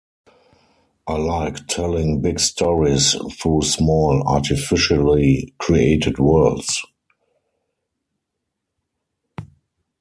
I 1.05 1.15
like 1.15 1.67
telling 1.67 2.21
big 2.23 2.39
stories 2.39 3.15
through 3.39 3.61
small, 3.61 4.23
artificially 4.25 5.53
created 5.59 6.17
worlds. 6.17 6.81